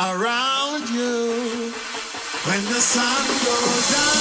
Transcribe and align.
Around 0.00 0.88
you. 0.90 1.72
When 2.46 2.64
the 2.64 2.80
sun 2.80 3.26
goes 3.44 3.90
down, 3.92 4.17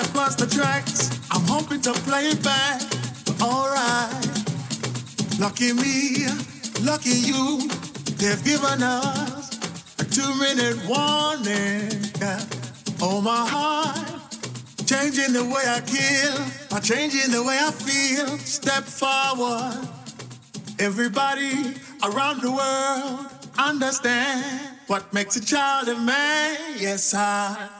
across 0.00 0.34
the 0.34 0.46
tracks. 0.46 1.10
I'm 1.30 1.44
hoping 1.46 1.80
to 1.82 1.92
play 1.92 2.26
it 2.26 2.42
back. 2.42 2.82
Alright. 3.40 4.26
Lucky 5.38 5.72
me, 5.72 6.26
lucky 6.82 7.16
you. 7.30 7.68
They've 8.18 8.42
given 8.44 8.82
us 8.82 9.58
a 9.98 10.04
two 10.04 10.34
minute 10.36 10.76
warning. 10.86 11.90
Oh, 13.02 13.20
my 13.20 13.46
heart. 13.48 13.96
Changing 14.86 15.32
the 15.32 15.44
way 15.44 15.64
I 15.66 15.80
kill, 15.80 16.36
by 16.68 16.80
changing 16.80 17.30
the 17.30 17.42
way 17.42 17.58
I 17.58 17.70
feel. 17.70 18.36
Step 18.38 18.84
forward. 18.84 19.88
Everybody 20.78 21.74
around 22.02 22.42
the 22.42 22.50
world 22.50 23.26
understand 23.56 24.76
what 24.86 25.12
makes 25.12 25.36
a 25.36 25.44
child 25.44 25.88
a 25.88 25.96
man. 25.96 26.58
Yes, 26.76 27.14
I, 27.14 27.79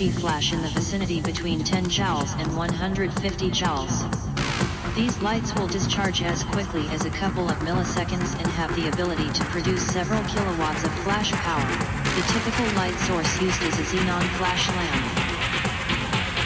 Energy 0.00 0.18
flash 0.18 0.52
in 0.54 0.62
the 0.62 0.68
vicinity 0.68 1.20
between 1.20 1.62
10 1.62 1.84
joules 1.84 2.32
and 2.40 2.56
150 2.56 3.50
joules. 3.50 4.94
These 4.94 5.20
lights 5.20 5.54
will 5.54 5.66
discharge 5.66 6.22
as 6.22 6.42
quickly 6.42 6.88
as 6.88 7.04
a 7.04 7.10
couple 7.10 7.50
of 7.50 7.58
milliseconds 7.58 8.32
and 8.38 8.46
have 8.56 8.74
the 8.76 8.88
ability 8.88 9.28
to 9.28 9.44
produce 9.52 9.84
several 9.92 10.22
kilowatts 10.24 10.84
of 10.84 10.92
flash 11.04 11.32
power. 11.44 11.68
The 12.16 12.24
typical 12.32 12.64
light 12.80 12.96
source 13.04 13.28
used 13.42 13.60
is 13.60 13.76
a 13.76 13.84
xenon 13.92 14.24
flash 14.40 14.64
lamp. 14.72 15.04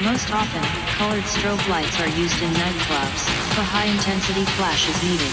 Most 0.02 0.34
often, 0.34 0.64
colored 0.98 1.22
strobe 1.22 1.62
lights 1.68 1.94
are 2.00 2.10
used 2.18 2.42
in 2.42 2.50
nightclubs, 2.58 3.22
for 3.54 3.62
high-intensity 3.62 4.44
flash 4.58 4.90
is 4.90 4.98
needed. 5.06 5.30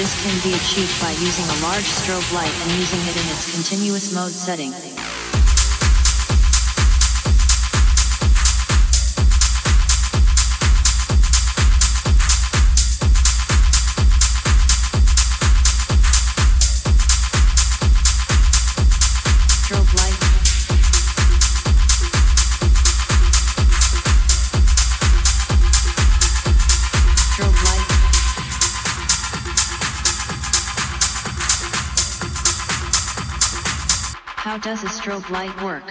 This 0.00 0.16
can 0.24 0.32
be 0.40 0.56
achieved 0.56 0.96
by 1.04 1.12
using 1.20 1.44
a 1.44 1.60
large 1.68 1.84
strobe 1.84 2.32
light 2.32 2.54
and 2.64 2.70
using 2.80 3.00
it 3.04 3.16
in 3.20 3.28
its 3.28 3.52
continuous 3.52 4.14
mode 4.14 4.32
setting. 4.32 4.87
Does 34.68 34.84
a 34.84 34.86
strobe 34.86 35.30
light 35.30 35.62
work? 35.62 35.82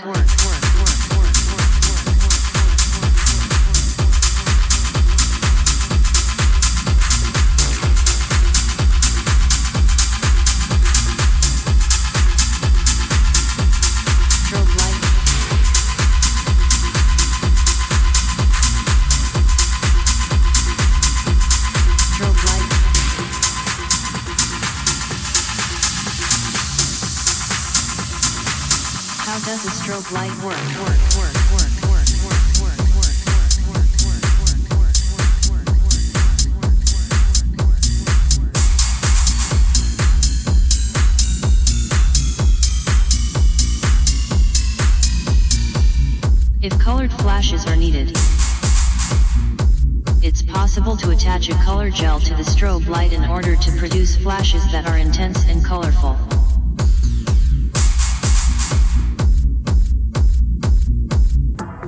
If 30.10 30.16
colored 46.80 47.12
flashes 47.12 47.66
are 47.66 47.76
needed, 47.76 48.18
it's 50.24 50.42
possible 50.42 50.96
to 50.96 51.10
attach 51.10 51.50
a 51.50 51.54
color 51.66 51.90
gel 51.90 52.22
to 52.22 52.34
the 52.34 52.44
strobe 52.44 52.88
light 52.88 53.12
in 53.12 53.26
order 53.26 53.58
to 53.58 53.72
produce 53.74 54.16
flashes 54.16 54.64
that 54.72 54.88
are 54.88 54.98
intense 54.98 55.44
and 55.50 55.66
colorful. 55.66 56.37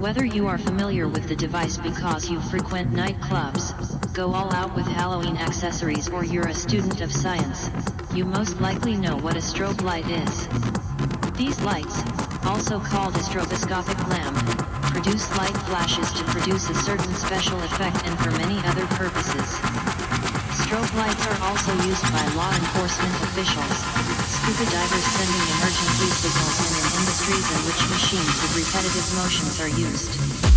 Whether 0.10 0.26
you 0.26 0.48
are 0.48 0.58
familiar 0.58 1.08
with 1.08 1.30
the 1.30 1.36
device 1.36 1.78
because 1.78 2.32
you 2.32 2.42
frequent 2.42 2.92
nightclubs, 2.92 3.78
go 4.12 4.34
all 4.34 4.52
out 4.56 4.74
with 4.76 4.88
Halloween 4.88 5.38
accessories 5.38 6.10
or 6.10 6.24
you're 6.26 6.48
a 6.48 6.54
student 6.56 7.02
of 7.02 7.12
science, 7.12 7.70
you 8.12 8.26
most 8.26 8.60
likely 8.60 8.96
know 8.96 9.18
what 9.18 9.36
a 9.36 9.40
strobe 9.40 9.84
light 9.84 10.10
is. 10.10 10.48
These 11.38 11.62
lights, 11.62 12.02
also 12.44 12.80
called 12.80 13.18
a 13.18 13.20
stroboscopic 13.20 14.02
lamp, 14.10 14.36
produce 14.90 15.30
light 15.38 15.56
flashes 15.70 16.12
to 16.14 16.24
produce 16.24 16.68
a 16.72 16.74
certain 16.74 17.14
special 17.14 17.60
effect 17.60 18.04
and 18.04 18.18
for 18.18 18.32
many 18.32 18.58
other 18.66 18.88
purposes. 18.98 19.46
Strobe 20.66 20.96
lights 20.98 21.28
are 21.28 21.44
also 21.44 21.72
used 21.86 22.02
by 22.12 22.26
law 22.34 22.50
enforcement 22.50 23.14
officials, 23.30 24.09
scuba 24.50 24.72
divers 24.72 25.06
sending 25.06 25.48
emergency 25.58 26.10
signals 26.10 26.58
and 26.66 26.74
in 26.74 27.00
industries 27.00 27.52
in 27.52 27.58
which 27.68 27.90
machines 27.90 28.42
with 28.42 28.58
repetitive 28.58 29.16
motions 29.16 29.60
are 29.62 29.70
used. 29.70 30.49